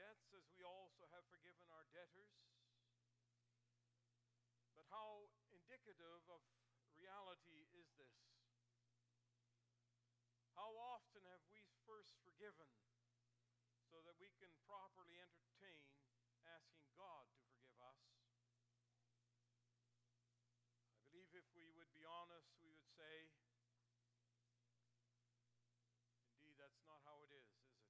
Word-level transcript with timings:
debts 0.00 0.32
as 0.32 0.48
we 0.56 0.64
also 0.64 1.04
have 1.12 1.28
forgiven 1.28 1.68
our 1.68 1.84
debtors. 1.92 2.32
But 4.72 4.88
how 4.88 5.28
indicative 5.52 6.24
of 6.32 6.40
reality 6.96 7.68
is 7.76 7.92
this? 8.00 8.16
How 10.56 10.72
often 10.96 11.20
have 11.28 11.44
we 11.52 11.68
first 11.84 12.16
forgiven 12.24 12.68
so 13.92 14.00
that 14.08 14.16
we 14.16 14.32
can 14.40 14.48
properly 14.64 15.20
entertain 15.20 15.84
asking 16.48 16.88
God 16.96 17.28
to 17.36 17.40
forgive 17.52 17.76
us? 17.84 18.00
I 20.96 21.04
believe 21.12 21.28
if 21.36 21.44
we 21.52 21.68
would 21.76 21.92
be 21.92 22.08
honest, 22.08 22.56
we 22.64 22.72
would 22.72 22.88
say, 22.96 23.32
indeed, 26.40 26.56
that's 26.56 26.80
not 26.88 27.04
how 27.04 27.20
it 27.24 27.32
is, 27.36 27.48
is 27.52 27.68
it? 27.68 27.80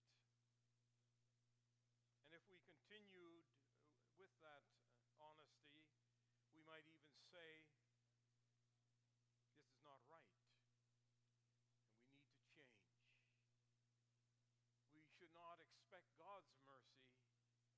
And 2.30 2.38
if 2.38 2.46
we 2.46 2.62
continued 2.62 3.50
with 4.30 4.38
that 4.46 4.62
uh, 4.62 5.26
honesty, 5.26 5.82
we 6.54 6.62
might 6.62 6.86
even 6.86 7.10
say, 7.34 7.66
this 9.50 9.66
is 9.66 9.82
not 9.82 9.98
right, 10.06 10.38
and 10.46 10.54
we 10.70 12.14
need 12.14 12.30
to 12.30 12.46
change. 12.46 12.78
We 14.94 15.02
should 15.02 15.34
not 15.34 15.58
expect 15.58 16.14
God's 16.14 16.54
mercy 16.62 17.10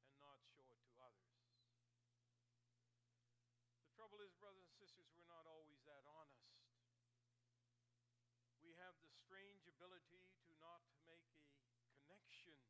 and 0.05 0.13
not 0.21 0.45
show 0.53 0.69
it 0.69 0.85
to 0.93 0.93
others. 1.01 1.41
The 3.89 3.97
trouble 3.97 4.21
is, 4.21 4.37
brothers 4.37 4.69
and 4.69 4.77
sisters, 4.77 5.09
we're 5.17 5.33
not 5.33 5.49
always 5.49 5.81
that 5.89 6.05
honest. 6.05 6.53
We 8.61 8.77
have 8.77 8.93
the 9.01 9.09
strange 9.09 9.65
ability 9.65 10.29
to 10.45 10.53
not 10.61 10.85
make 11.09 11.33
a 11.81 11.89
connection 11.97 12.61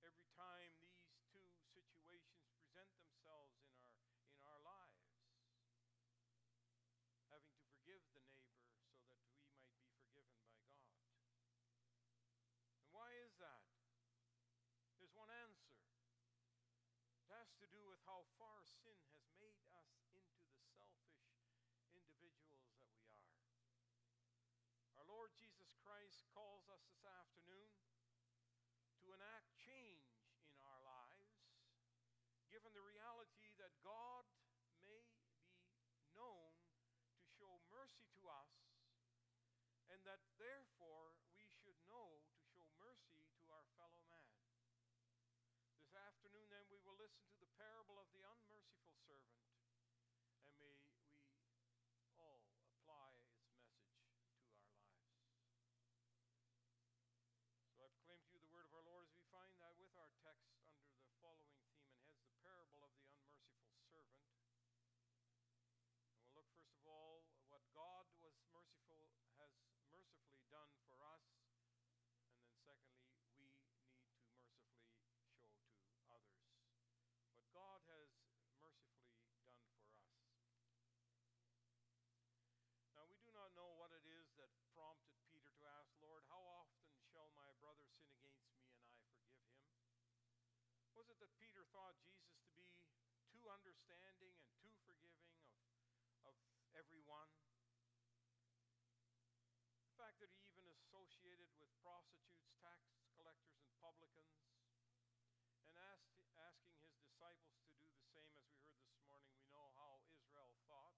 every 0.00 0.24
time 0.32 0.72
these 0.80 1.12
two 1.28 1.44
situations 1.76 2.48
present 2.56 2.88
themselves 2.96 3.52
in 3.60 3.70
our, 3.76 3.92
in 4.32 4.42
our 4.42 4.60
lives. 4.64 5.04
Having 7.30 7.52
to 7.54 7.62
forgive 7.68 8.02
the 8.16 8.24
neighbor 8.24 8.64
so 8.72 9.04
that 9.04 9.04
we 9.36 9.52
might 9.60 9.76
be 9.84 9.92
forgiven 10.02 10.34
by 10.40 10.56
God. 10.64 10.82
And 12.82 12.88
why 12.90 13.12
is 13.22 13.36
that? 13.38 13.62
There's 14.96 15.12
one 15.14 15.30
answer. 15.30 15.76
It 17.22 17.30
has 17.36 17.52
to 17.60 17.66
do 17.68 17.84
with 17.86 17.97
how 18.08 18.24
far 18.40 18.64
sin 18.64 18.96
has 19.12 19.28
made 19.36 19.60
us 19.76 19.92
into 20.16 20.40
the 20.48 20.64
selfish 20.64 21.28
individuals 21.92 22.64
that 22.64 22.80
we 22.80 23.04
are. 23.04 23.20
Our 24.96 25.04
Lord 25.12 25.36
Jesus 25.36 25.76
Christ 25.84 26.24
calls 26.32 26.64
us 26.72 26.88
this 26.88 27.04
afternoon 27.04 27.68
to 29.04 29.12
enact 29.12 29.52
change 29.60 30.24
in 30.56 30.64
our 30.64 30.80
lives, 30.80 31.52
given 32.48 32.72
the 32.72 32.80
reality 32.80 33.52
that 33.60 33.76
God 33.84 34.24
may 34.80 35.04
be 35.12 35.36
known 36.16 36.56
to 37.12 37.28
show 37.36 37.60
mercy 37.68 38.08
to 38.16 38.24
us, 38.24 38.72
and 39.92 40.00
that 40.08 40.24
therefore 40.40 41.12
we 41.36 41.44
should 41.60 41.76
know 41.84 42.24
to 42.24 42.40
show 42.56 42.64
mercy 42.80 43.20
to 43.36 43.44
our 43.52 43.68
fellow 43.76 44.00
man. 44.08 44.32
This 45.76 45.92
afternoon, 45.92 46.48
then, 46.52 46.68
we 46.68 46.80
will 46.84 47.00
listen 47.00 47.24
to 47.32 47.40
the 47.40 47.48
parable 47.56 47.96
of 47.96 48.04
the 48.12 48.20
unmerciful 48.20 48.92
servant, 49.08 49.40
and 50.44 50.52
may 50.60 50.76
we 50.76 51.00
all 52.20 52.44
apply 52.68 53.16
its 53.24 53.40
message 53.40 53.96
to 53.96 54.68
our 54.68 54.84
lives. 54.84 54.92
So 57.72 57.88
I 57.88 57.88
proclaim 57.88 58.20
to 58.20 58.30
you 58.36 58.40
the 58.44 58.52
word 58.52 58.68
of 58.68 58.76
our 58.76 58.84
Lord 58.84 59.08
as 59.08 59.16
we 59.16 59.24
find 59.32 59.48
that 59.64 59.72
with 59.80 59.96
our 59.96 60.12
text 60.20 60.52
under 60.60 60.76
the 61.08 61.16
following 61.24 61.48
theme 61.64 61.80
and 61.88 61.96
heads 62.04 62.20
the 62.20 62.36
parable 62.44 62.84
of 62.84 62.92
the 63.00 63.08
unmerciful 63.08 63.80
servant. 63.88 64.28
And 66.04 66.20
we'll 66.20 66.36
look 66.36 66.52
first 66.52 66.76
of 66.76 66.84
all 66.84 67.24
what 67.48 67.64
God 67.72 68.04
was 68.20 68.36
merciful 68.52 69.08
has 69.08 69.24
mercifully 69.40 70.04
done 70.52 70.68
for 70.84 71.00
us, 71.00 71.24
and 72.44 72.44
then 72.44 72.44
secondly, 72.60 73.08
we 73.32 73.48
need 73.48 73.56
to 73.56 73.72
mercifully 73.88 74.36
show 74.44 75.08
to 75.96 76.04
others. 76.12 76.44
What 77.28 77.44
God 77.54 77.82
has 77.90 78.10
mercifully 78.58 79.28
done 79.44 79.60
for 79.70 79.84
us. 79.86 80.08
Now, 82.94 83.06
we 83.06 83.18
do 83.22 83.30
not 83.34 83.47
know 83.58 83.74
what 83.74 83.90
it 83.90 84.06
is 84.06 84.30
that 84.38 84.46
prompted 84.70 85.18
Peter 85.26 85.50
to 85.50 85.66
ask, 85.82 85.90
Lord, 85.98 86.22
how 86.30 86.38
often 86.62 86.86
shall 87.10 87.26
my 87.34 87.50
brother 87.58 87.82
sin 87.90 88.06
against 88.14 88.46
me 88.54 88.62
and 88.62 88.70
I 88.70 88.86
forgive 88.86 89.18
him? 89.18 89.34
Was 90.94 91.10
it 91.10 91.18
that 91.18 91.34
Peter 91.42 91.66
thought 91.74 91.98
Jesus 91.98 92.38
to 92.38 92.46
be 92.54 92.70
too 93.34 93.42
understanding 93.50 94.30
and 94.38 94.46
too 94.62 94.70
forgiving 94.86 95.26
of, 96.22 96.38
of 96.54 96.70
everyone? 96.78 97.34
The 99.82 99.90
fact 99.98 100.22
that 100.22 100.30
he 100.30 100.38
even 100.54 100.70
associated 100.78 101.50
with 101.58 101.74
prostitutes, 101.82 102.54
tax 102.62 102.78
collectors, 103.18 103.58
and 103.58 103.74
publicans, 103.82 104.38
and 105.66 105.74
asked, 105.74 106.14
asking 106.38 106.78
his 106.78 106.94
disciples 107.02 107.58
to 107.66 107.74
do 107.74 107.90
the 107.90 108.06
same 108.14 108.30
as 108.38 108.46
we 108.46 108.54
heard 108.62 108.78
this 108.86 108.94
morning, 109.02 109.34
we 109.34 109.50
know 109.50 109.74
how 109.74 109.98
Israel 110.14 110.54
thought 110.70 110.94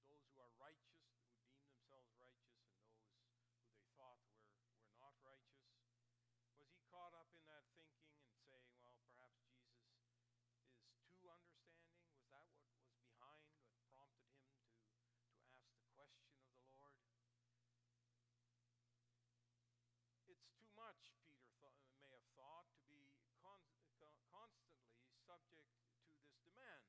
those 0.08 0.24
who 0.32 0.40
are 0.40 0.54
righteous, 0.56 1.02
who 1.12 1.28
deem 1.44 1.60
themselves 1.66 2.08
righteous, 2.16 2.64
and 2.64 3.28
those 3.36 3.52
who 3.60 3.68
they 3.76 3.84
thought 4.00 4.22
were, 4.32 4.48
were 4.80 4.96
not 4.96 5.18
righteous. 5.28 5.66
Was 6.56 6.72
he 6.72 6.80
caught 6.88 7.12
up 7.18 7.28
in 7.36 7.44
that 7.52 7.68
thinking 7.76 8.16
and 8.16 8.40
saying, 8.48 8.72
well, 8.80 8.96
perhaps 9.12 9.44
Jesus 9.52 9.92
is 10.88 11.04
too 11.20 11.28
understanding? 11.28 12.00
Was 12.16 12.24
that 12.32 12.48
what 12.56 12.80
was 12.80 12.96
behind, 13.04 13.44
what 13.68 13.82
prompted 13.92 14.32
him 14.40 14.56
to, 14.56 14.72
to 14.72 15.52
ask 15.60 15.76
the 15.84 15.90
question 16.00 16.32
of 16.32 16.48
the 16.56 16.70
Lord? 16.72 16.96
it's 20.36 20.52
too 20.60 20.68
much, 20.76 21.16
Peter 21.24 21.48
th- 21.64 21.80
may 21.96 22.12
have 22.12 22.28
thought, 22.36 22.68
to 22.76 22.84
be 22.92 23.08
con- 23.40 23.64
constantly 24.28 24.92
subject 25.24 25.64
to 25.80 26.12
this 26.12 26.36
demand. 26.44 26.84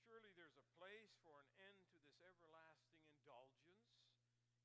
Surely 0.00 0.32
there's 0.32 0.56
a 0.56 0.66
place 0.80 1.12
for 1.20 1.44
an 1.44 1.50
end 1.60 1.76
to 1.92 1.98
this 2.00 2.16
everlasting 2.24 2.96
indulgence 3.12 3.92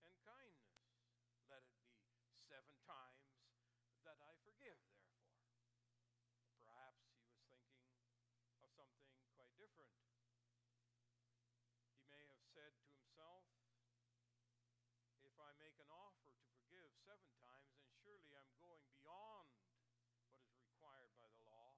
and 0.08 0.16
kindness. 0.24 0.80
Let 1.52 1.68
it 1.68 1.76
be 1.84 2.00
seven 2.48 2.80
times 2.88 3.28
that 4.08 4.16
I 4.24 4.40
forgive, 4.48 4.80
therefore. 4.88 5.52
Perhaps 6.64 7.04
he 7.12 7.20
was 7.28 7.36
thinking 7.52 7.84
of 8.64 8.72
something 8.72 9.12
quite 9.36 9.52
different. 9.60 9.92
He 11.92 12.08
may 12.08 12.24
have 12.24 12.42
said 12.56 12.72
to 12.72 12.88
himself, 12.88 13.44
if 15.36 15.44
I 15.44 15.52
make 15.60 15.76
an 15.84 15.92
offer 15.92 16.32
to 16.32 16.46
forgive 16.56 16.88
seven 17.04 17.28
times, 17.44 17.68
then 17.76 17.84
surely 18.00 18.32
I'm 18.40 18.48
going 18.56 18.80
beyond 18.88 19.52
what 20.32 20.40
is 20.48 20.56
required 20.64 21.12
by 21.20 21.28
the 21.28 21.44
law. 21.44 21.76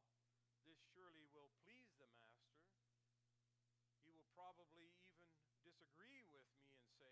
This 0.62 0.77
surely 0.94 1.25
will 1.33 1.50
please 1.65 1.89
the 1.97 2.06
master. 2.13 2.69
He 4.06 4.13
will 4.13 4.26
probably 4.38 4.94
even 4.94 5.57
disagree 5.66 6.22
with 6.30 6.45
me 6.54 6.69
and 6.78 6.86
say, 7.01 7.10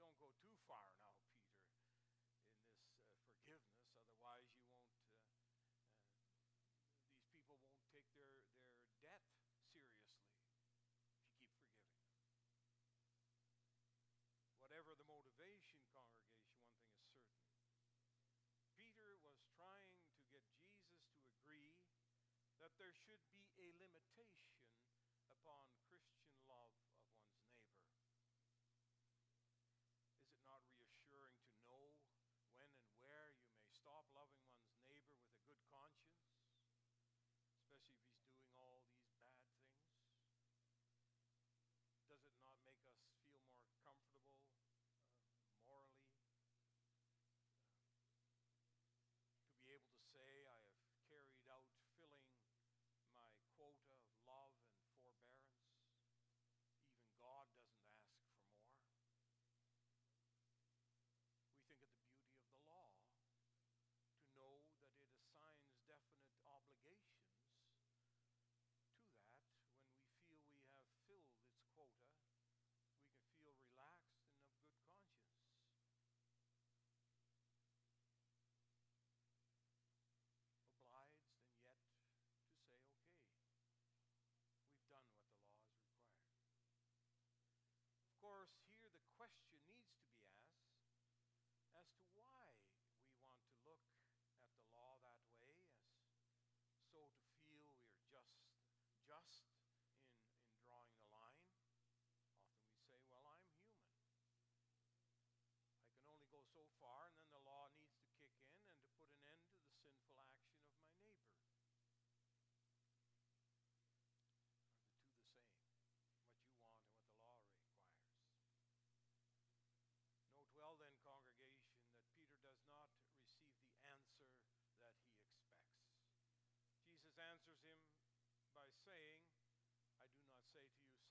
Don't 0.00 0.16
go 0.16 0.32
too 0.48 0.56
far 0.64 0.88
now, 0.96 1.12
Peter, 1.28 1.60
in 1.60 1.76
this 1.76 2.08
uh, 3.04 3.20
forgiveness, 3.28 3.84
otherwise, 4.00 4.48
you 4.56 4.64
won't. 4.72 4.96
Uh, 5.12 6.08
uh, 6.64 7.04
these 7.04 7.20
people 7.28 7.60
won't 7.60 7.84
take 7.92 8.08
their, 8.16 8.48
their 8.80 8.88
debt 9.04 9.20
seriously 9.44 10.16
if 10.24 10.40
you 10.40 10.56
keep 10.56 10.72
forgiving. 10.72 12.00
Whatever 14.56 14.96
the 14.96 15.04
motivation, 15.04 15.76
congregation, 15.92 16.64
one 16.64 16.80
thing 16.88 17.44
is 17.44 17.60
certain. 17.60 17.76
Peter 18.80 19.20
was 19.20 19.36
trying 19.52 20.00
to 20.16 20.16
get 20.32 20.48
Jesus 20.56 21.12
to 21.12 21.28
agree 21.28 21.76
that 22.56 22.72
there 22.80 22.96
should 23.04 23.20
be 23.28 23.44
a 23.52 23.68
limitation 23.84 24.56
upon 25.28 25.83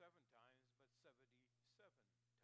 seven 0.03 0.19
times, 0.35 0.59
but 0.99 1.15
77 1.79 1.79
times. 1.79 2.43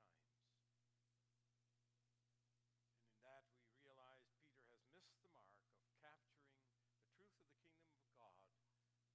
And 2.88 3.04
in 3.04 3.20
that 3.20 3.44
we 3.52 3.68
realize 3.84 4.24
Peter 4.40 4.64
has 4.72 4.80
missed 4.96 5.12
the 5.20 5.28
mark 5.28 5.52
of 5.76 5.92
capturing 6.00 6.56
the 6.56 7.04
truth 7.12 7.36
of 7.36 7.44
the 7.52 7.60
kingdom 7.68 7.92
of 8.00 8.08
God 8.16 8.32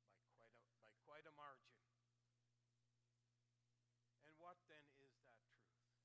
by 0.05 0.21
quite 0.37 0.53
a, 0.53 0.61
by 0.77 0.93
quite 1.09 1.25
a 1.25 1.33
margin. 1.33 1.73
And 4.29 4.37
what 4.37 4.61
then 4.69 4.85
is 5.01 5.17
that 5.25 5.41
truth 5.49 5.73
of 5.73 5.89
the 5.89 6.05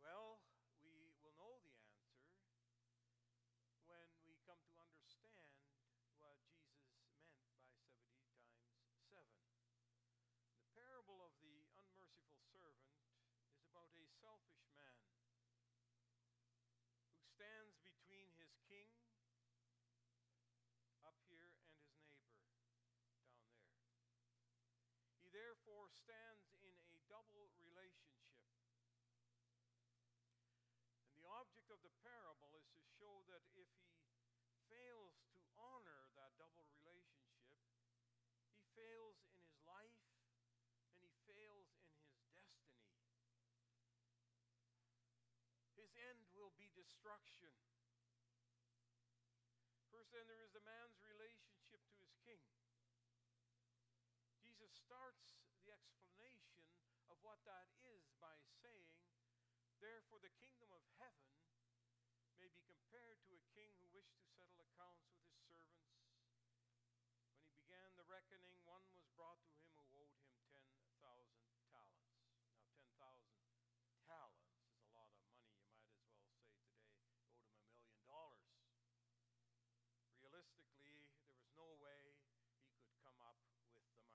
Well, 0.00 0.40
we 0.80 1.12
will 1.20 1.36
know 1.36 1.60
the 1.60 1.76
answer 1.84 2.24
when 3.84 4.08
we 4.24 4.40
come 4.48 4.60
to 4.64 4.76
understand 4.80 5.28
what 5.36 5.52
Jesus 5.52 5.84
meant 6.24 7.44
by 7.52 7.68
70 7.84 8.24
times 8.24 8.96
7. 9.12 9.20
The 10.56 10.68
parable 10.72 11.20
of 11.20 11.32
the 11.44 11.68
unmerciful 11.76 12.40
servant 12.48 12.88
is 13.52 13.60
about 13.68 13.92
a 13.92 14.08
selfish 14.44 14.76
man 14.76 15.00
who 17.08 17.24
stands 17.24 17.80
between 17.80 18.28
his 18.36 18.52
king 18.68 18.92
up 21.00 21.16
here 21.32 21.48
and 21.48 21.56
his 21.64 21.80
neighbor 21.88 22.20
down 22.20 22.44
there. 22.44 22.84
He 25.24 25.32
therefore 25.32 25.88
stands 25.88 26.44
in 26.60 26.76
a 26.92 27.00
double 27.08 27.48
relationship. 27.56 28.44
And 31.08 31.16
the 31.16 31.28
object 31.28 31.72
of 31.72 31.80
the 31.80 31.94
parable 32.04 32.52
is 32.60 32.68
to 32.76 32.82
show 33.00 33.24
that 33.32 33.44
if 33.56 33.68
he 33.80 33.96
fails 34.68 35.24
to 35.32 35.40
honor 35.56 36.12
that 36.20 36.36
double 36.36 36.68
relationship, 36.84 37.48
he 38.52 38.60
fails 38.76 39.16
in 39.24 39.32
his 39.40 39.56
life 39.64 40.00
and 40.92 41.00
he 41.00 41.08
fails 41.24 41.72
in 41.80 41.88
his 42.04 42.20
destiny. 42.32 42.84
His 45.84 46.00
end 46.00 46.24
will 46.32 46.48
be 46.56 46.72
destruction. 46.72 47.52
First, 49.92 50.16
then, 50.16 50.24
there 50.24 50.40
is 50.40 50.56
the 50.56 50.64
man's 50.64 50.96
relationship 51.04 51.84
to 51.92 52.00
his 52.00 52.16
king. 52.24 52.40
Jesus 54.40 54.72
starts 54.72 55.28
the 55.60 55.76
explanation 55.76 56.64
of 57.12 57.20
what 57.20 57.36
that 57.44 57.68
is 57.84 58.16
by 58.16 58.32
saying, 58.64 58.96
Therefore, 59.76 60.24
the 60.24 60.32
kingdom 60.40 60.72
of 60.72 60.80
heaven 60.96 61.28
may 62.40 62.48
be 62.48 62.64
compared 62.64 63.20
to 63.28 63.36
a 63.36 63.44
king 63.52 63.68
who 63.76 63.92
wished 63.92 64.16
to 64.16 64.24
settle 64.40 64.64
accounts 64.64 65.04
with 65.12 65.20
his 65.28 65.36
servants. 65.52 66.00
When 67.28 67.44
he 67.44 67.52
began 67.52 67.92
the 68.00 68.08
reckoning, 68.08 68.56
one 68.64 68.88
was 68.96 69.04
brought 69.20 69.36
to 69.44 69.52
him 69.52 69.68
who 69.76 69.84
owed 70.00 70.16
him 70.16 70.32
10,000 70.48 70.64
talents. 71.68 72.24
Now, 72.96 73.20
10,000 73.36 73.36
talents 73.36 73.84
is 73.84 73.92
a 74.00 74.08
lot 74.08 74.24
of 74.32 74.40
money. 74.48 74.72
You 74.84 74.92
might 74.94 75.10
as 75.10 75.24
well 75.24 75.42
say 75.48 75.74
today 75.90 76.22
owed 77.02 77.34
him 77.34 77.50
a 77.50 77.66
million 77.66 77.98
dollars. 78.04 78.54
Realistically, 80.20 81.10
there 81.18 81.34
was 81.34 81.50
no 81.56 81.66
way 81.82 82.14
he 82.54 82.70
could 82.78 82.94
come 83.02 83.18
up 83.24 83.38
with 83.48 83.58
the 83.64 83.74
money. 83.90 84.14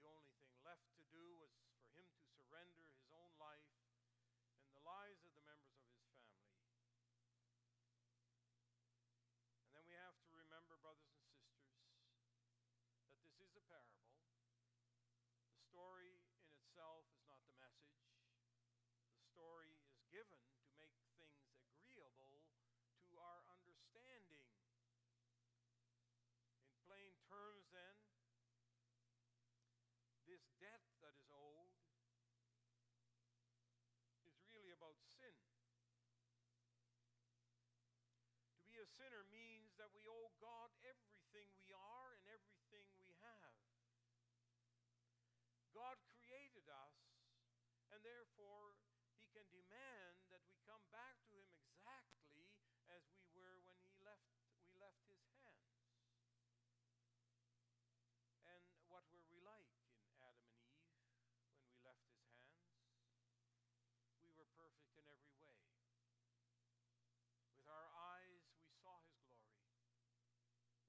The 0.00 0.04
only 0.10 0.32
thing 0.36 0.52
left 0.66 0.84
to 1.00 1.03
do 1.14 1.38
was 1.38 1.54
for 1.78 1.86
him 1.94 2.10
to 2.10 2.26
surrender 2.34 2.90
his 2.90 3.06
own 3.14 3.30
life 3.38 3.70
and 4.58 4.74
the 4.74 4.82
lives 4.82 5.22
of 5.22 5.30
the 5.38 5.46
members 5.46 5.78
of 5.78 5.86
his 5.86 6.02
family. 6.10 6.42
And 9.62 9.78
then 9.78 9.86
we 9.86 9.94
have 9.94 10.18
to 10.26 10.30
remember, 10.34 10.74
brothers 10.82 11.14
and 11.14 11.22
sisters, 11.30 11.70
that 13.06 13.14
this 13.22 13.38
is 13.38 13.54
a 13.54 13.62
parable. 13.70 14.10
The 15.54 15.62
story 15.70 16.18
in 16.42 16.50
itself 16.58 17.06
is 17.14 17.22
not 17.30 17.38
the 17.46 17.54
message. 17.62 18.10
The 19.14 19.22
story 19.30 19.70
is 19.86 19.94
given 20.10 20.42
to 20.42 20.70
make 20.74 20.98
things 21.14 21.46
agreeable 21.62 22.42
to 23.10 23.22
our 23.22 23.46
understanding. 23.54 24.50
In 26.66 26.74
plain 26.82 27.14
terms, 27.30 27.70
then, 27.70 27.94
this 30.24 30.42
debt 30.58 30.82
that 31.04 31.14
is 31.20 31.28
owed 31.30 31.70
is 34.24 34.40
really 34.48 34.72
about 34.72 34.96
sin. 35.04 35.36
To 38.56 38.64
be 38.66 38.73
a 38.84 38.96
sinner 39.00 39.24
means 39.32 39.72
that 39.80 39.88
we 39.96 40.04
owe 40.04 40.28
God 40.44 40.68
everything 40.84 41.48
we 41.56 41.72
are 41.72 42.12
and 42.12 42.20
everything 42.28 42.84
we 43.00 43.16
have. 43.24 43.56
God 45.72 45.96
created 46.12 46.68
us, 46.68 47.00
and 47.88 48.04
therefore 48.04 48.76
he 49.16 49.24
can 49.32 49.48
demand 49.48 50.20
that 50.28 50.44
we 50.44 50.60
come 50.68 50.84
back 50.92 51.16
to 51.32 51.40
him 51.40 51.48
exactly 51.56 52.52
as 52.92 53.00
we 53.16 53.24
were 53.32 53.64
when 53.64 53.80
he 53.88 53.96
left 54.04 54.28
we 54.68 54.76
left 54.76 55.00
his 55.08 55.24
hands. 55.40 55.80
And 58.44 58.68
what 58.92 59.08
were 59.08 59.24
we 59.32 59.40
like 59.40 59.72
in 59.80 60.12
Adam 60.20 60.44
and 60.52 60.60
Eve 60.68 60.92
when 61.56 61.64
we 61.72 61.80
left 61.80 62.04
his 62.12 62.20
hands? 62.36 62.68
We 64.20 64.28
were 64.36 64.48
perfect 64.52 64.92
in 65.00 65.08
every 65.08 65.32
way. 65.40 65.56
With 67.64 67.72
our 67.72 67.88
eyes, 67.96 68.44
we 68.60 68.68
saw 68.84 69.00
his 69.08 69.16
glory. 69.24 69.56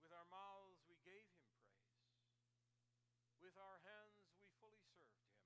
With 0.04 0.12
our 0.12 0.28
mouths, 0.28 0.84
we 0.92 1.00
gave 1.08 1.24
him 1.32 1.40
praise. 1.56 1.88
With 3.40 3.56
our 3.56 3.80
hands, 3.88 4.28
we 4.36 4.52
fully 4.60 4.84
served 4.92 5.24
him. 5.24 5.40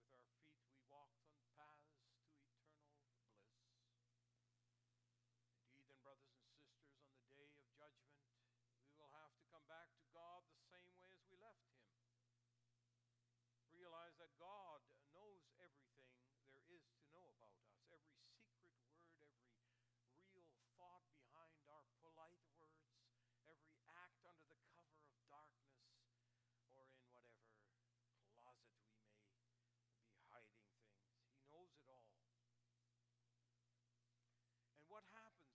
With 0.00 0.16
our 0.16 0.24
feet, 0.40 0.56
we 0.72 0.80
walked 0.88 1.20
on 1.28 1.36
paths 1.52 2.00
to 2.00 2.16
eternal 2.16 2.48
bliss. 2.64 2.80
Indeed, 5.52 5.84
then, 5.84 6.00
brothers 6.00 6.32
and 6.32 6.48
sisters, 6.48 6.96
on 7.04 7.12
the 7.20 7.28
day 7.36 7.52
of 7.52 7.68
judgment, 7.76 8.16
we 8.88 8.96
will 8.96 9.12
have 9.12 9.36
to 9.36 9.44
come 9.52 9.68
back 9.68 9.92
to 10.00 10.06
God 10.16 10.48
the 10.48 10.64
same 10.72 10.96
way 10.96 11.12
as 11.12 11.20
we 11.28 11.36
left 11.36 11.60
him. 11.68 11.84
Realize 13.68 14.16
that 14.16 14.32
God 14.40 14.80
knows 15.12 15.44
everything 15.60 16.08
there 16.48 16.64
is 16.72 16.88
to 16.96 17.04
know 17.12 17.28
about 17.36 17.52
us, 17.60 17.84
every 17.92 18.16
secret 18.32 18.64
word, 19.20 19.44
every 20.32 20.32
real 20.32 20.64
thought 20.80 21.04
behind 21.12 21.60
our 21.68 21.84
polite 22.00 22.40
words, 22.56 22.96
every 23.50 23.76
act 23.90 24.22
under 24.24 24.46
the 24.48 24.58
cover 24.72 25.02
of 25.04 25.18
darkness, 25.28 25.76
or 26.72 26.86
in 26.88 27.02
whatever 27.12 27.44
closet 28.40 28.80
we 28.88 29.84
may 29.84 30.08
be 30.08 30.22
hiding 30.30 30.62
things. 30.72 31.02
He 31.36 31.44
knows 31.50 31.74
it 31.76 31.90
all. 31.90 32.10
And 34.80 34.85
what 34.96 35.04
happens 35.12 35.45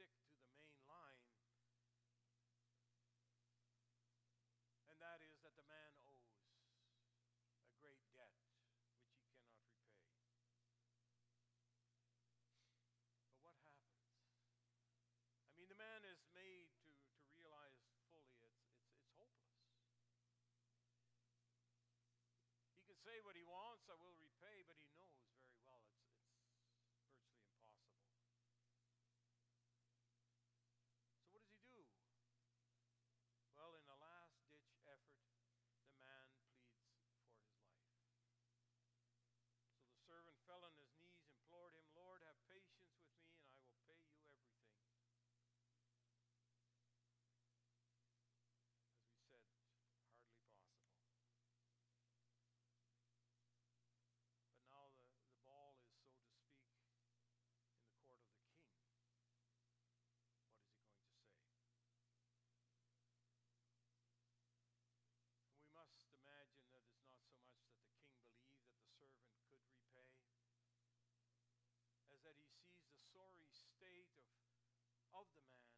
stick 0.00 0.29
state 73.80 74.12
of, 74.12 75.24
of 75.24 75.26
the 75.32 75.40
man. 75.48 75.69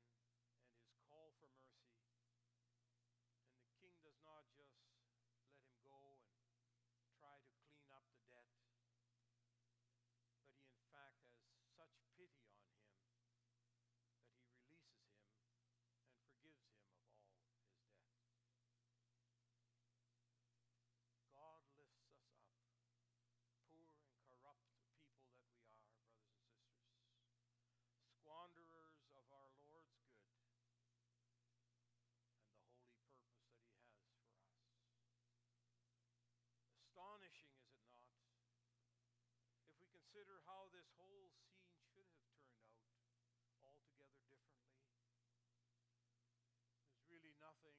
consider 40.23 40.38
how 40.47 40.71
this 40.71 40.87
whole 40.95 41.35
scene 41.35 41.83
should 41.91 42.07
have 42.07 42.31
turned 42.47 43.43
out 43.59 43.59
altogether 43.67 44.23
differently. 44.31 44.79
There's 46.87 47.02
really 47.11 47.35
nothing 47.43 47.75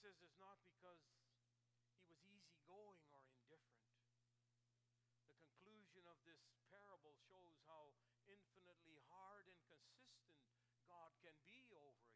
says 0.00 0.16
not 0.40 0.56
because 0.64 0.96
he 2.00 2.08
was 2.08 2.24
easygoing 2.24 3.04
or 3.12 3.20
indifferent. 3.28 3.84
The 5.28 5.36
conclusion 5.36 6.08
of 6.08 6.16
this 6.24 6.40
parable 6.72 7.12
shows 7.28 7.60
how 7.68 7.92
infinitely 8.24 8.96
hard 9.12 9.44
and 9.44 9.60
consistent 9.68 10.40
God 10.88 11.12
can 11.20 11.36
be 11.44 11.68
over 11.76 12.09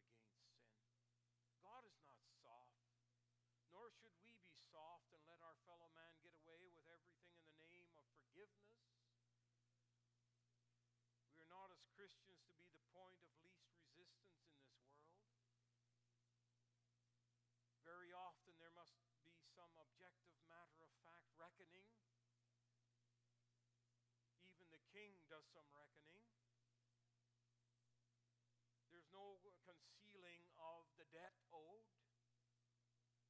concealing 29.65 30.45
of 30.61 30.85
the 31.01 31.09
debt 31.09 31.33
owed. 31.49 31.89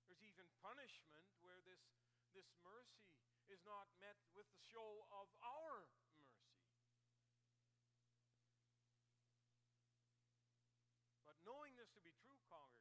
There's 0.04 0.20
even 0.20 0.44
punishment 0.60 1.24
where 1.39 1.63
this, 1.63 1.80
this 2.36 2.51
mercy 2.60 3.15
is 3.48 3.63
not 3.63 3.88
met 4.04 4.20
with 4.36 4.46
the 4.51 4.60
show 4.68 5.08
of 5.15 5.32
our 5.39 5.88
mercy. 5.96 6.44
But 11.24 11.39
knowing 11.48 11.80
this 11.80 11.89
to 11.96 12.04
be 12.04 12.12
true, 12.20 12.44
Congress, 12.51 12.75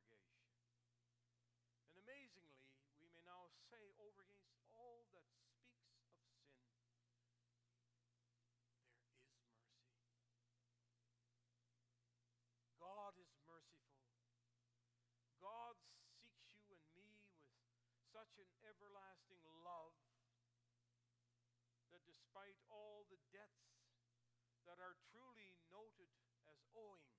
despite 22.34 22.58
all 22.66 23.06
the 23.14 23.22
debts 23.30 23.78
that 24.66 24.82
are 24.82 24.98
truly 25.06 25.54
noted 25.70 26.10
as 26.50 26.58
owing. 26.74 27.13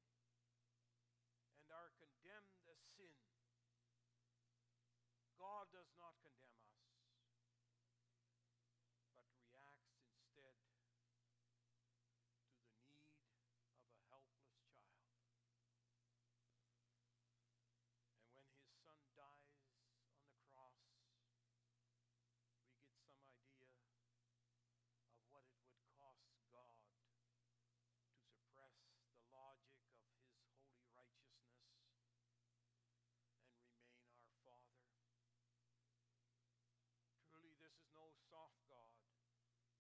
soft 38.32 38.56
God 38.72 38.96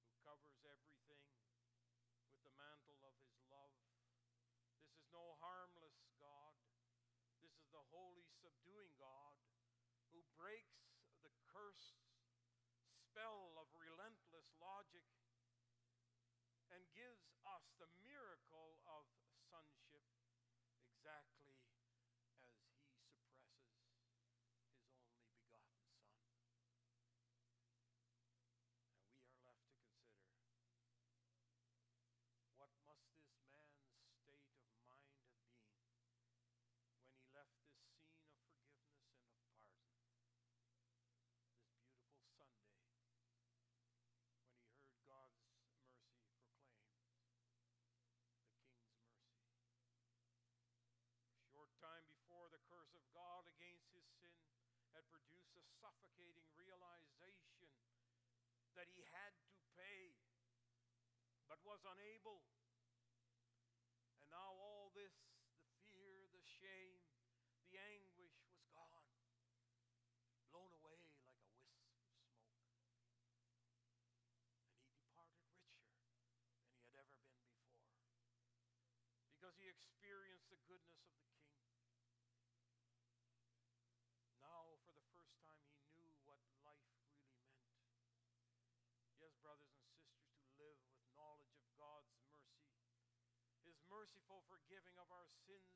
who 0.03 0.11
covers 0.27 0.59
everything 0.67 1.23
with 2.27 2.41
the 2.43 2.51
mantle 2.59 2.99
of 3.07 3.15
his 3.23 3.39
love. 3.47 3.71
This 4.75 4.91
is 4.91 5.07
no 5.15 5.39
harm. 5.39 5.54
What 32.65 32.81
must 32.81 33.05
this 33.13 33.29
man's 33.45 33.77
state 34.25 34.41
of 34.41 34.57
mind 34.89 34.89
have 34.89 35.05
been 35.29 35.53
when 36.97 37.13
he 37.13 37.29
left 37.29 37.53
this 37.61 37.77
scene 37.85 38.09
of 38.09 38.25
forgiveness 38.25 38.81
and 38.81 39.21
of 39.21 39.53
pardon? 39.53 39.85
This 41.45 41.93
beautiful 41.93 42.25
Sunday 42.33 42.89
when 44.49 44.65
he 44.65 44.73
heard 44.81 44.97
God's 45.05 45.37
mercy 45.45 45.77
proclaimed, 45.93 46.49
the 46.49 47.37
King's 47.53 48.01
mercy. 48.01 48.33
A 51.37 51.45
short 51.53 51.69
time 51.77 52.09
before, 52.09 52.49
the 52.49 52.65
curse 52.65 52.97
of 52.97 53.05
God 53.13 53.45
against 53.45 53.93
his 53.93 54.09
sin 54.17 54.41
had 54.97 55.05
produced 55.13 55.53
a 55.53 55.61
suffocating 55.77 56.49
realization 56.57 57.69
that 58.73 58.89
he 58.89 59.05
had 59.13 59.37
to 59.53 59.53
pay, 59.77 60.17
but 61.45 61.61
was 61.61 61.85
unable 61.85 62.54
because 79.55 79.63
he 79.63 79.71
experienced 79.71 80.51
the 80.51 80.59
goodness 80.67 80.99
of 81.07 81.15
the 81.15 81.31
King. 81.39 81.63
Now, 84.43 84.75
for 84.83 84.91
the 84.91 85.07
first 85.15 85.31
time, 85.47 85.63
he 85.71 85.87
knew 85.95 86.11
what 86.27 86.43
life 86.59 86.83
really 86.99 87.23
meant. 87.31 87.63
Yes, 89.15 89.31
brothers 89.39 89.71
and 89.71 89.87
sisters, 89.95 90.27
to 90.43 90.47
live 90.59 90.75
with 90.91 90.99
knowledge 91.15 91.55
of 91.55 91.71
God's 91.79 92.11
mercy, 92.27 92.67
his 93.63 93.79
merciful 93.87 94.43
forgiving 94.51 94.99
of 94.99 95.07
our 95.07 95.31
sins 95.47 95.71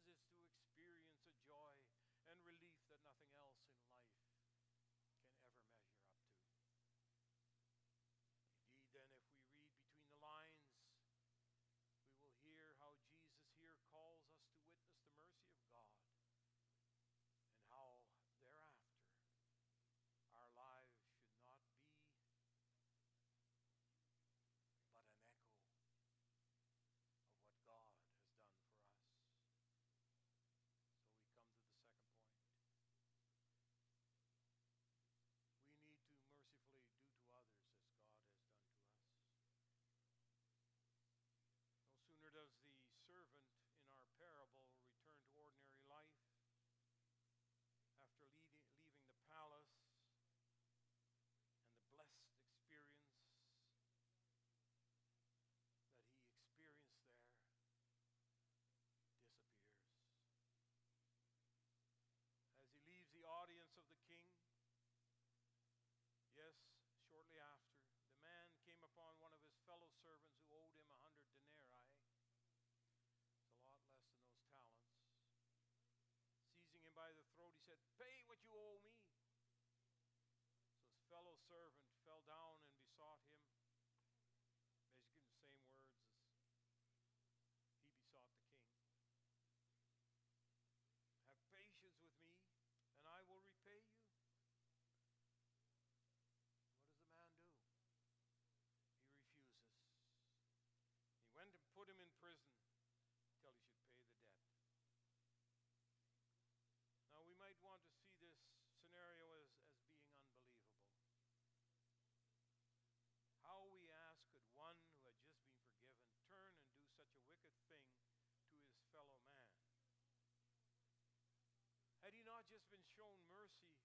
just 122.50 122.66
been 122.74 122.82
shown 122.98 123.14
mercy 123.30 123.78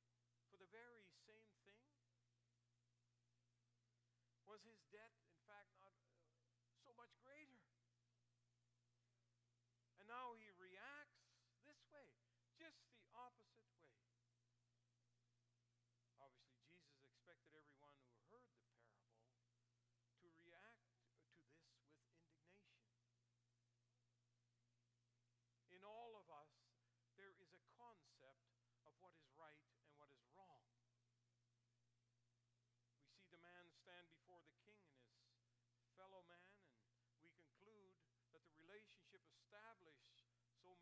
for 0.49 0.57
the 0.57 0.65
very 0.73 1.05
same 1.29 1.53
thing? 1.69 1.85
Was 4.49 4.65
his 4.65 4.81
death? 4.89 5.24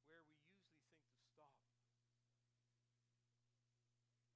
where 0.06 0.22
we 0.30 0.38
usually 0.38 0.78
think 0.86 1.02
to 1.12 1.26
stop. 1.34 1.58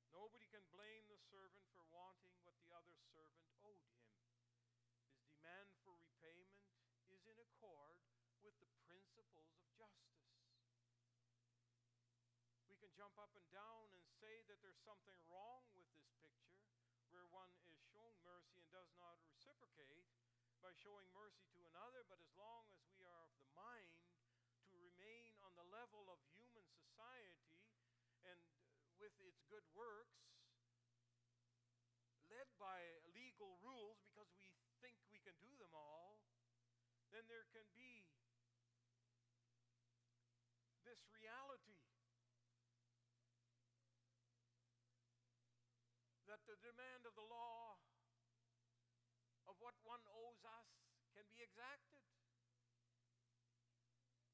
Nobody 0.10 0.50
can 0.50 0.66
blame 0.74 1.06
the 1.08 1.19
servant 1.30 1.66
for 1.78 1.86
wanting 1.94 2.34
what 2.42 2.58
the 2.58 2.74
other 2.74 2.98
servant 3.14 3.46
owed 3.62 3.86
him. 3.94 4.10
His 5.14 5.22
demand 5.30 5.70
for 5.86 5.94
repayment 6.02 6.66
is 7.14 7.22
in 7.30 7.38
accord 7.38 8.02
with 8.42 8.58
the 8.58 8.70
principles 8.90 9.54
of 9.54 9.62
justice. 9.78 10.26
We 12.66 12.78
can 12.82 12.90
jump 12.98 13.14
up 13.22 13.34
and 13.38 13.46
down 13.54 13.94
and 13.94 14.06
say 14.18 14.42
that 14.50 14.58
there's 14.66 14.82
something 14.82 15.18
wrong 15.30 15.70
with 15.78 15.86
this 15.94 16.10
picture 16.18 16.58
where 17.14 17.30
one 17.30 17.54
is 17.70 17.78
shown 17.94 18.14
mercy 18.26 18.58
and 18.58 18.70
does 18.74 18.90
not 18.98 19.18
reciprocate 19.26 20.10
by 20.66 20.74
showing 20.82 21.06
mercy 21.14 21.46
to 21.54 21.62
another, 21.70 22.06
but 22.10 22.18
as 22.22 22.34
long 22.38 22.66
as 22.74 22.82
we 22.90 23.06
are 23.06 23.22
of 23.26 23.32
the 23.38 23.50
mind 23.54 24.02
to 24.70 24.76
remain 24.78 25.38
on 25.46 25.54
the 25.58 25.66
level 25.74 26.10
of 26.10 26.20
human 26.34 26.66
society 26.74 27.58
and 28.28 28.38
with 29.00 29.16
its 29.24 29.40
good 29.48 29.64
works, 29.72 30.20
led 32.30 32.46
by 32.62 32.78
legal 33.16 33.58
rules 33.66 33.98
because 34.06 34.30
we 34.38 34.54
think 34.84 35.00
we 35.10 35.18
can 35.26 35.34
do 35.42 35.50
them 35.58 35.74
all, 35.74 36.22
then 37.10 37.26
there 37.26 37.48
can 37.50 37.66
be 37.74 38.06
this 41.00 41.16
reality 41.16 41.80
that 46.28 46.44
the 46.44 46.60
demand 46.60 47.08
of 47.08 47.16
the 47.16 47.24
law 47.24 47.80
of 49.48 49.56
what 49.64 49.80
one 49.88 50.04
owes 50.12 50.44
us 50.44 50.68
can 51.16 51.24
be 51.32 51.40
exacted 51.40 52.04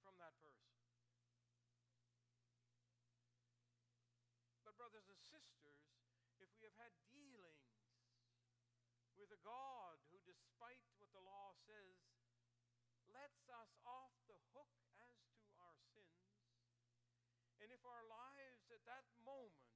from 0.01 0.17
that 0.17 0.33
person. 0.41 0.73
But, 4.65 4.73
brothers 4.75 5.05
and 5.05 5.21
sisters, 5.21 5.77
if 6.41 6.49
we 6.57 6.65
have 6.65 6.75
had 6.81 6.91
dealings 7.13 7.79
with 9.13 9.29
a 9.29 9.39
God 9.45 10.01
who, 10.09 10.17
despite 10.25 10.81
what 10.97 11.13
the 11.13 11.23
law 11.23 11.53
says, 11.63 11.95
lets 13.13 13.47
us 13.47 13.71
off 13.87 14.11
the 14.27 14.35
hook 14.51 14.73
as 14.99 15.15
to 15.31 15.47
our 15.63 15.79
sins, 15.95 16.43
and 17.63 17.71
if 17.71 17.79
our 17.87 18.03
lives 18.03 18.67
at 18.67 18.83
that 18.83 19.07
moment 19.23 19.71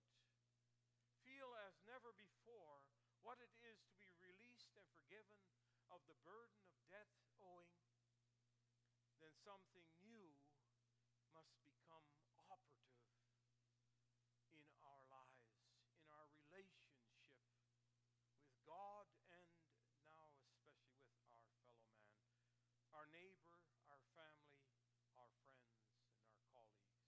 feel 1.23 1.55
as 1.63 1.79
never 1.87 2.11
before 2.19 2.83
what 3.23 3.39
it 3.39 3.53
is 3.63 3.79
to 3.87 3.95
be 3.95 4.11
released 4.19 4.75
and 4.75 4.98
forgiven 5.09 5.41
of 5.89 6.05
the 6.05 6.13
burden 6.21 6.61
of 6.69 6.77
death 6.85 7.09
owing, 7.41 7.81
then 9.17 9.33
something 9.41 9.89
new 10.05 10.37
must 11.33 11.49
become 11.65 12.05
operative 12.45 13.17
in 14.53 14.69
our 14.85 15.01
lives, 15.09 15.65
in 15.97 16.05
our 16.13 16.29
relationship 16.45 17.25
with 18.37 18.53
God 18.69 19.09
and 19.33 19.49
now 20.05 20.29
especially 20.29 20.77
with 20.77 21.25
our 21.33 21.41
fellow 21.57 21.57
man, 21.65 21.89
our 22.93 23.09
neighbor, 23.09 23.65
our 23.89 24.05
family, 24.13 24.61
our 25.17 25.33
friends, 25.41 25.73
and 26.05 26.21
our 26.21 26.37
colleagues. 26.53 27.01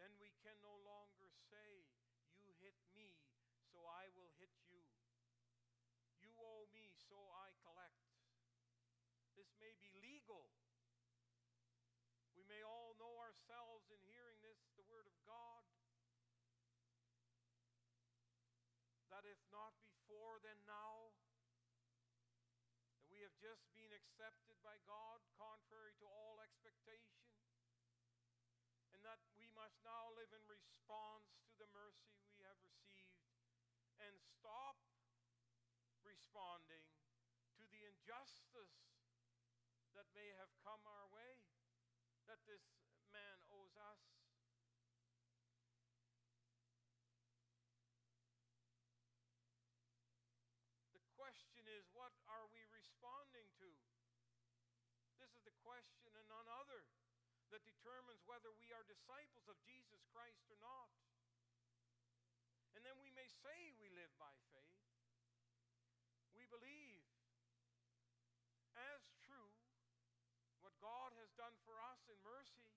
Then 0.00 0.16
we 0.16 0.32
can 0.40 0.56
no 0.64 0.80
longer 0.80 1.28
say, 1.52 1.92
You 2.40 2.56
hit 2.56 2.80
me, 2.96 3.20
so 3.68 3.84
I 3.84 4.08
will 4.16 4.32
hit 4.40 4.56
you. 4.64 4.80
You 6.26 6.34
owe 6.42 6.66
me, 6.74 6.90
so 7.06 7.14
I 7.38 7.54
collect. 7.62 8.02
This 9.38 9.52
We 12.34 12.42
may 12.50 12.58
all 12.66 12.98
know 12.98 13.14
ourselves 13.22 13.86
in 13.94 14.02
hearing 14.10 14.42
this, 14.42 14.58
the 14.74 14.82
Word 14.90 15.06
of 15.06 15.14
God, 15.22 15.62
that 19.14 19.22
if 19.22 19.38
not 19.54 19.78
before, 19.86 20.42
then 20.42 20.58
now, 20.66 21.14
that 22.98 23.06
we 23.06 23.22
have 23.22 23.38
just 23.38 23.70
been 23.78 23.94
accepted 23.94 24.58
by 24.66 24.74
God 24.82 25.22
contrary 25.38 25.94
to 26.02 26.06
all 26.10 26.42
expectation, 26.42 27.22
and 28.90 28.98
that 29.06 29.22
we 29.38 29.46
must 29.54 29.78
now 29.86 30.10
live 30.18 30.34
in 30.34 30.42
response 30.50 31.38
to 31.46 31.54
the 31.54 31.70
mercy 31.70 32.18
we 32.26 32.42
have 32.42 32.58
received. 32.66 33.30
And 34.02 34.18
stop 34.42 34.82
responding 36.02 36.82
to 37.62 37.64
the 37.70 37.86
injustice 37.86 38.85
that 40.06 40.14
may 40.14 40.30
have 40.38 40.54
come 40.62 40.78
our 40.86 41.10
way, 41.10 41.34
that 42.30 42.38
this 42.46 42.62
man 43.10 43.42
owes 43.50 43.74
us. 43.74 43.98
The 50.94 51.02
question 51.18 51.66
is, 51.66 51.90
what 51.90 52.14
are 52.30 52.46
we 52.54 52.62
responding 52.70 53.50
to? 53.58 53.66
This 55.18 55.34
is 55.34 55.42
the 55.42 55.58
question 55.66 56.14
and 56.14 56.26
none 56.30 56.46
other 56.54 56.86
that 57.50 57.66
determines 57.66 58.22
whether 58.30 58.54
we 58.62 58.70
are 58.70 58.86
disciples 58.86 59.50
of 59.50 59.58
Jesus 59.66 60.06
Christ 60.14 60.46
or 60.54 60.58
not. 60.62 60.86
And 62.78 62.86
then 62.86 62.94
we 63.02 63.10
may 63.10 63.26
say 63.42 63.74
we 63.82 63.90
live 63.90 64.14
by 64.22 64.30
faith. 64.54 64.86
We 66.30 66.46
believe 66.46 67.02
as 68.76 69.02
true 69.24 69.50
what 70.60 70.76
God 70.84 71.16
has 71.16 71.25
done 71.36 71.54
for 71.68 71.76
us 71.92 72.00
in 72.08 72.16
mercy. 72.24 72.72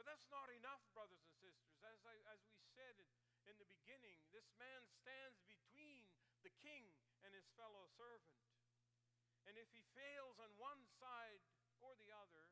But 0.00 0.08
that's 0.08 0.24
not 0.32 0.48
enough, 0.56 0.80
brothers 0.96 1.20
and 1.20 1.36
sisters. 1.36 1.76
As, 1.84 2.00
I, 2.08 2.16
as 2.32 2.40
we 2.48 2.64
said 2.72 2.96
in 3.44 3.54
the 3.60 3.68
beginning, 3.68 4.16
this 4.32 4.48
man 4.56 4.88
stands 5.04 5.44
between 5.44 6.08
the 6.40 6.52
king 6.64 6.88
and 7.24 7.36
his 7.36 7.44
fellow 7.60 7.84
servant. 8.00 8.40
And 9.44 9.56
if 9.60 9.68
he 9.72 9.84
fails 9.96 10.40
on 10.40 10.48
one 10.56 10.80
side 10.96 11.44
or 11.80 11.92
the 12.00 12.12
other, 12.12 12.48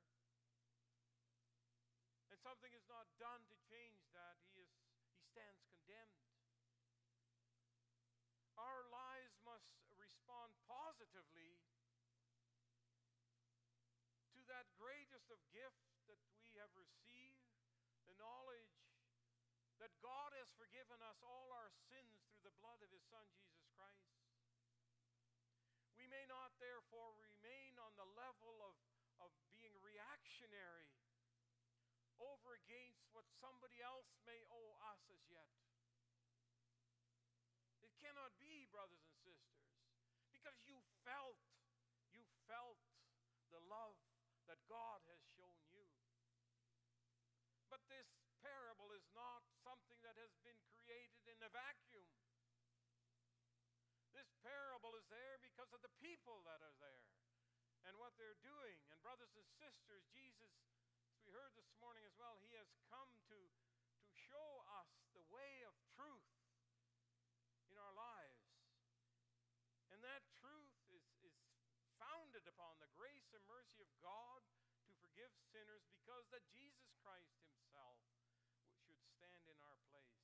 and 2.33 2.41
something 2.41 2.73
is 2.77 2.85
not 2.89 3.09
done 3.17 3.41
to 3.49 3.57
change 3.73 4.05
that, 4.13 4.37
he, 4.53 4.61
is, 4.61 4.69
he 5.17 5.25
stands 5.33 5.65
condemned. 5.69 6.21
Our 8.57 8.89
lives 8.89 9.37
must 9.45 9.69
respond 10.01 10.57
positively 10.65 11.61
to 14.33 14.41
that 14.49 14.67
greatest 15.27 15.43
of 15.43 15.51
gifts 15.51 15.91
that 16.07 16.23
we 16.39 16.55
have 16.55 16.71
received 16.79 17.43
the 18.07 18.15
knowledge 18.15 18.79
that 19.83 19.91
God 19.99 20.31
has 20.39 20.47
forgiven 20.55 21.03
us 21.03 21.19
all 21.27 21.51
our 21.51 21.71
sins 21.91 22.15
through 22.31 22.47
the 22.47 22.55
blood 22.63 22.79
of 22.79 22.91
His 22.95 23.03
Son, 23.11 23.27
Jesus 23.35 23.67
Christ. 23.75 24.07
We 25.99 26.07
may 26.07 26.23
not, 26.31 26.55
therefore, 26.63 27.11
remain 27.19 27.75
on 27.83 27.91
the 27.99 28.07
level 28.15 28.55
of, 28.71 28.79
of 29.27 29.35
being 29.51 29.75
reactionary 29.83 30.95
over 32.23 32.55
against 32.63 33.11
what 33.11 33.27
somebody 33.43 33.83
else 33.83 34.07
may 34.23 34.47
owe 34.47 34.79
us 34.95 35.03
as 35.11 35.23
yet. 35.27 35.51
It 37.83 37.91
cannot 37.99 38.31
be, 38.39 38.71
brothers 38.71 39.03
and 39.03 39.17
sisters, 39.27 39.67
because 40.31 40.55
you 40.63 40.79
felt, 41.03 41.43
you 42.15 42.23
felt 42.47 42.79
the 43.51 43.61
love 43.67 43.99
that 44.47 44.56
God 44.67 45.01
has 45.07 45.23
shown 45.39 45.63
you. 45.71 45.87
But 47.71 47.83
this 47.91 48.07
parable 48.43 48.95
is 48.95 49.07
not 49.15 49.43
something 49.67 49.99
that 50.07 50.15
has 50.19 50.35
been 50.43 50.59
created 50.71 51.27
in 51.27 51.39
a 51.43 51.51
vacuum. 51.51 52.07
This 54.15 54.31
parable 54.41 54.95
is 54.97 55.07
there 55.11 55.37
because 55.43 55.71
of 55.75 55.83
the 55.83 55.93
people 56.01 56.41
that 56.47 56.63
are 56.63 56.79
there 56.81 57.11
and 57.87 57.95
what 57.99 58.15
they're 58.19 58.39
doing. 58.43 58.79
And, 58.91 58.99
brothers 59.03 59.35
and 59.37 59.47
sisters, 59.61 60.03
Jesus, 60.11 60.51
as 61.15 61.21
we 61.23 61.31
heard 61.35 61.55
this 61.55 61.71
morning 61.79 62.03
as 62.07 62.15
well, 62.19 62.39
He 62.43 62.55
has 62.59 62.71
come 62.91 63.11
to, 63.31 63.39
to 63.39 64.13
show 64.31 64.51
us 64.81 64.91
the 65.15 65.23
way 65.31 65.63
of 65.67 65.75
truth 65.95 66.33
in 67.71 67.77
our 67.79 67.95
lives. 67.95 68.43
And 69.95 70.03
that 70.03 70.23
truth 70.43 70.75
is, 70.91 71.07
is 71.23 71.37
founded 72.01 72.45
upon 72.49 72.77
the 72.83 72.91
grace 72.97 73.31
and 73.33 73.43
mercy 73.47 73.81
of 73.81 73.91
God 74.03 74.43
to 74.87 74.91
forgive 75.01 75.33
sinners 75.53 75.96
because 76.07 76.31
that 76.31 76.47
Jesus 76.55 76.87
Christ 77.03 77.35
Himself 77.43 77.99
should 78.87 79.03
stand 79.19 79.43
in 79.51 79.59
our 79.59 79.75
place 79.91 80.23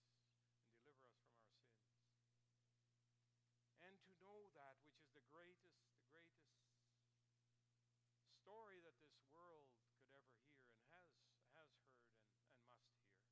and 0.55 0.63
deliver 0.79 1.11
us 1.19 1.27
from 1.43 1.59
our 1.59 1.75
sins. 1.75 2.07
And 3.83 3.91
to 4.07 4.15
know 4.23 4.47
that, 4.55 4.79
which 4.87 4.95
is 5.03 5.11
the 5.11 5.27
greatest, 5.27 5.83
the 5.99 6.07
greatest 6.07 6.55
story 8.47 8.79
that 8.87 8.95
this 9.03 9.11
world 9.27 9.75
could 9.83 10.07
ever 10.07 10.23
hear 10.47 10.63
and 10.71 10.87
has, 10.95 11.11
has 11.59 11.75
heard 11.91 12.15
and, 12.15 12.31
and 12.47 12.63
must 12.63 12.87
hear. 13.03 13.27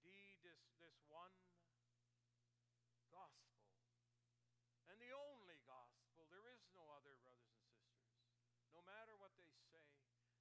Indeed, 0.00 0.40
this, 0.40 0.64
this 0.80 0.96
one 1.12 1.36
gospel, 3.12 3.68
and 4.88 4.96
the 4.96 5.12
only 5.12 5.60
gospel, 5.68 6.24
there 6.32 6.48
is 6.56 6.64
no 6.72 6.88
other, 6.96 7.12
brothers 7.20 7.52
and 7.52 7.52
sisters. 7.60 8.08
No 8.72 8.80
matter 8.88 9.12
what 9.20 9.36
they 9.36 9.52
say, 9.68 9.84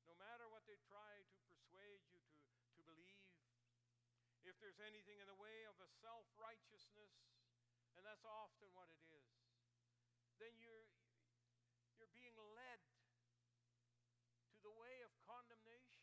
no 0.08 0.16
matter 0.16 0.48
what 0.48 0.64
they 0.70 0.80
try 0.88 1.20
to 1.20 1.40
persuade 1.52 2.00
you 2.08 2.22
to, 2.22 2.48
to 2.78 2.82
believe, 2.88 3.28
if 4.48 4.55
there's 4.66 4.82
anything 4.82 5.22
in 5.22 5.30
the 5.30 5.38
way 5.38 5.70
of 5.70 5.78
a 5.78 5.86
self 6.02 6.26
righteousness, 6.42 7.14
and 7.94 8.02
that's 8.02 8.26
often 8.26 8.66
what 8.74 8.90
it 8.90 8.98
is, 9.14 9.30
then 10.42 10.58
you're, 10.58 10.90
you're 12.02 12.10
being 12.18 12.34
led 12.34 12.82
to 14.50 14.58
the 14.66 14.74
way 14.74 15.06
of 15.06 15.14
condemnation. 15.22 16.02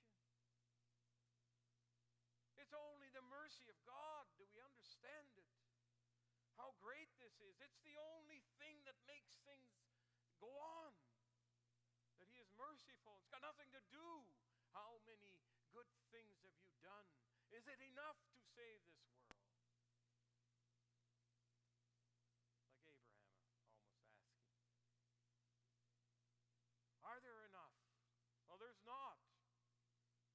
It's 2.54 2.70
only 2.70 3.10
the 3.10 3.26
mercy 3.26 3.66
of 3.66 3.74
God. 3.82 4.30
Do 4.38 4.46
we 4.46 4.62
understand 4.62 5.34
it? 5.34 5.50
How 6.54 6.70
great 6.78 7.10
this 7.18 7.34
is. 7.42 7.58
It's 7.58 7.82
the 7.82 7.98
only 8.14 8.46
thing 8.62 8.78
that 8.86 8.94
makes 9.10 9.42
things 9.42 9.74
go 10.38 10.54
on. 10.78 10.94
That 12.22 12.30
He 12.30 12.38
is 12.38 12.46
merciful. 12.54 13.18
It's 13.18 13.26
got 13.26 13.42
nothing 13.42 13.74
to 13.74 13.82
do. 13.90 14.22
How 14.70 15.02
many 15.02 15.42
good 15.74 15.90
things 16.14 16.46
have 16.46 16.54
you 16.62 16.70
done? 16.78 17.10
Is 17.52 17.68
it 17.68 17.80
enough 17.84 18.16
to 18.32 18.40
save 18.56 18.80
this 18.88 19.04
world? 19.28 19.44
Like 22.48 22.64
Abraham 22.88 23.28
almost 23.28 23.52
asking. 23.52 23.92
Are 27.04 27.20
there 27.20 27.44
enough? 27.44 27.76
Well, 28.48 28.56
there's 28.56 28.80
not. 28.88 29.20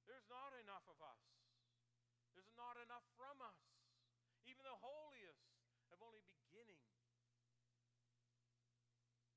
There's 0.06 0.30
not 0.30 0.54
enough 0.62 0.86
of 0.86 1.02
us. 1.02 1.20
There's 2.38 2.54
not 2.54 2.78
enough 2.86 3.02
from 3.18 3.42
us. 3.42 3.60
Even 4.46 4.62
the 4.62 4.78
holiest 4.78 5.42
have 5.90 6.00
only 6.00 6.22
beginning 6.30 6.78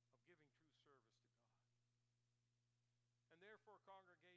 of 0.06 0.22
giving 0.22 0.48
true 0.54 0.70
service 0.86 1.10
to 1.18 1.26
God. 1.26 1.50
And 3.34 3.42
therefore, 3.42 3.82
congregation, 3.82 4.31